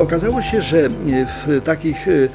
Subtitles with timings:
[0.00, 2.28] Okazało się, że w takich e,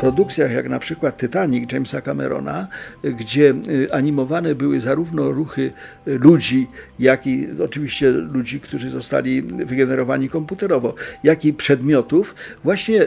[0.00, 2.68] produkcjach jak na przykład Titanic Jamesa Camerona,
[3.04, 3.54] e, gdzie
[3.90, 5.72] e, animowane były zarówno ruchy
[6.06, 6.66] ludzi,
[6.98, 10.94] jak i oczywiście ludzi, którzy zostali wygenerowani komputerowo,
[11.24, 12.34] jak i przedmiotów,
[12.64, 13.06] właśnie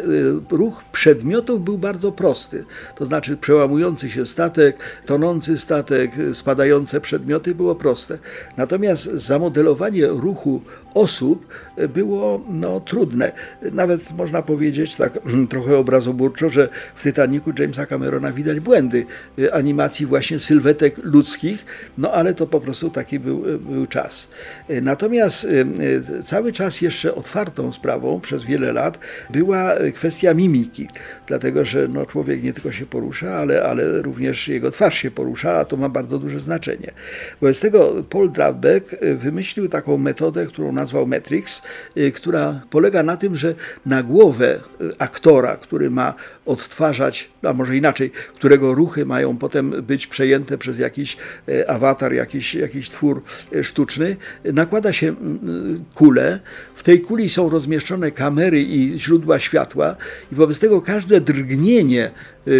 [0.52, 2.64] ruch przedmiotów był bardzo prosty.
[2.95, 8.17] To znaczy przełamujący się statek, tonący statek, spadające przedmioty było proste.
[8.58, 10.61] Natomiast zamodelowanie ruchu
[10.94, 11.48] osób
[11.94, 13.31] było no, trudne.
[13.72, 19.05] Nawet można powiedzieć tak trochę obrazoburczo, że w Titanicu Jamesa Camerona widać błędy
[19.39, 21.66] y, animacji właśnie sylwetek ludzkich,
[21.98, 24.30] no ale to po prostu taki był, y, był czas.
[24.70, 25.47] Y, natomiast
[26.23, 28.99] cały czas jeszcze otwartą sprawą przez wiele lat
[29.30, 30.88] była kwestia mimiki,
[31.27, 35.59] dlatego że no, człowiek nie tylko się porusza, ale, ale również jego twarz się porusza,
[35.59, 36.91] a to ma bardzo duże znaczenie.
[37.41, 41.61] Wobec tego Paul Drabbeck wymyślił taką metodę, którą nazwał Matrix,
[42.13, 44.59] która polega na tym, że na głowę
[45.00, 46.14] aktora, który ma
[46.45, 51.17] odtwarzać, a może inaczej, którego ruchy mają potem być przejęte przez jakiś
[51.48, 53.22] e, awatar, jakiś, jakiś twór
[53.56, 54.16] e, sztuczny,
[54.53, 55.16] nakłada się
[55.94, 56.40] kulę.
[56.75, 59.95] W tej kuli są rozmieszczone kamery i źródła światła,
[60.31, 62.12] i wobec tego każde drgnienie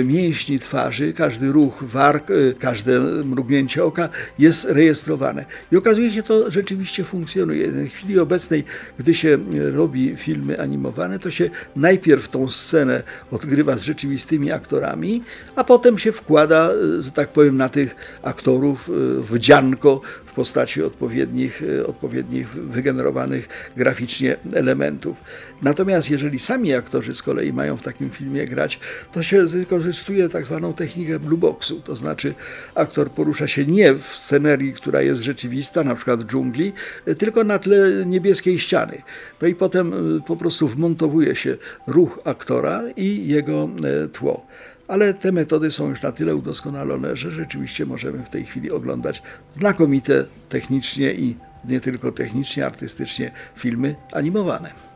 [0.04, 2.28] mięśni twarzy, każdy ruch warg,
[2.60, 5.46] każde mrugnięcie oka jest rejestrowane.
[5.72, 7.68] I okazuje się, to rzeczywiście funkcjonuje.
[7.68, 8.64] W chwili obecnej,
[9.00, 9.38] gdy się
[9.74, 15.24] robi filmy animowane, to się najpierw tą scenę odgrywa z rzeczywistymi aktorami,
[15.56, 16.70] a potem się wkłada,
[17.00, 25.18] że tak powiem, na tych aktorów w dzianko w postaci odpowiednich, odpowiednich wygenerowanych graficznie elementów.
[25.62, 28.80] Natomiast jeżeli sami aktorzy z kolei mają w takim filmie grać,
[29.12, 32.34] to się wykorzystuje tak zwaną technikę blue boxu, to znaczy
[32.76, 36.74] aktor porusza się nie w scenerii, która jest rzeczywista, na przykład w dżungli,
[37.18, 39.02] tylko na tle niebieskiej ściany.
[39.42, 39.94] No i potem
[40.28, 41.03] po prostu wmontowuje
[41.34, 44.46] się ruch aktora i jego E, tło.
[44.88, 49.22] Ale te metody są już na tyle udoskonalone, że rzeczywiście możemy w tej chwili oglądać
[49.52, 54.93] znakomite technicznie i nie tylko technicznie, artystycznie filmy animowane.